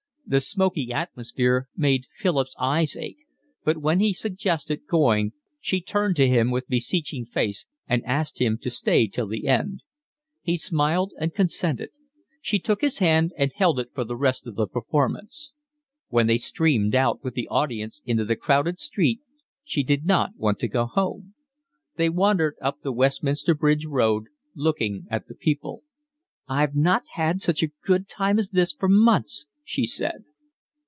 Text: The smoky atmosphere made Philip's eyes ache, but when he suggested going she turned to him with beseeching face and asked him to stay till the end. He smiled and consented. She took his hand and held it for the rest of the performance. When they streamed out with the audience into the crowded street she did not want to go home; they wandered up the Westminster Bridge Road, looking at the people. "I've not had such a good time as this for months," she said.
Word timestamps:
The 0.25 0.39
smoky 0.39 0.93
atmosphere 0.93 1.67
made 1.75 2.05
Philip's 2.15 2.55
eyes 2.57 2.95
ache, 2.95 3.17
but 3.65 3.79
when 3.79 3.99
he 3.99 4.13
suggested 4.13 4.85
going 4.87 5.33
she 5.59 5.81
turned 5.81 6.15
to 6.15 6.27
him 6.29 6.51
with 6.51 6.69
beseeching 6.69 7.25
face 7.25 7.65
and 7.85 8.01
asked 8.05 8.39
him 8.39 8.57
to 8.59 8.69
stay 8.69 9.07
till 9.09 9.27
the 9.27 9.47
end. 9.49 9.83
He 10.41 10.55
smiled 10.55 11.11
and 11.19 11.33
consented. 11.33 11.89
She 12.41 12.59
took 12.59 12.79
his 12.79 12.99
hand 12.99 13.33
and 13.37 13.51
held 13.53 13.77
it 13.77 13.89
for 13.93 14.05
the 14.05 14.15
rest 14.15 14.47
of 14.47 14.55
the 14.55 14.67
performance. 14.67 15.53
When 16.07 16.27
they 16.27 16.37
streamed 16.37 16.95
out 16.95 17.21
with 17.25 17.33
the 17.33 17.49
audience 17.49 18.01
into 18.05 18.23
the 18.23 18.37
crowded 18.37 18.79
street 18.79 19.19
she 19.65 19.83
did 19.83 20.05
not 20.05 20.37
want 20.37 20.59
to 20.59 20.69
go 20.69 20.85
home; 20.85 21.33
they 21.97 22.07
wandered 22.07 22.55
up 22.61 22.79
the 22.83 22.93
Westminster 22.93 23.53
Bridge 23.53 23.85
Road, 23.85 24.27
looking 24.55 25.07
at 25.11 25.27
the 25.27 25.35
people. 25.35 25.83
"I've 26.47 26.73
not 26.73 27.03
had 27.15 27.41
such 27.41 27.61
a 27.61 27.71
good 27.83 28.07
time 28.07 28.39
as 28.39 28.51
this 28.51 28.71
for 28.71 28.87
months," 28.87 29.45
she 29.63 29.85
said. 29.85 30.25